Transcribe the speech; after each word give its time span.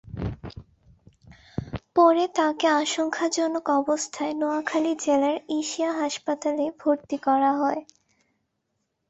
পরে 1.95 2.23
তাঁকে 2.35 2.67
আশঙ্কাজনক 2.81 3.65
অবস্থায় 3.79 4.33
নোয়াখালী 4.33 4.93
জেলার 4.99 5.37
এশিয়া 5.59 5.91
হাসপাতালে 5.93 6.65
ভর্তি 6.81 7.17
করা 7.27 7.51
হয়। 7.53 7.81